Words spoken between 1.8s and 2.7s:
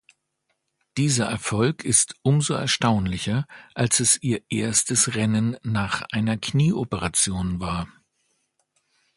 ist umso